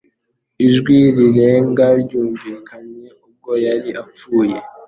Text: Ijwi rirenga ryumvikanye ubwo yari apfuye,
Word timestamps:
Ijwi 0.67 0.97
rirenga 1.15 1.85
ryumvikanye 2.01 3.05
ubwo 3.25 3.51
yari 3.65 3.89
apfuye, 4.01 4.57